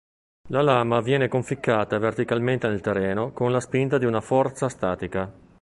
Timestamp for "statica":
4.67-5.31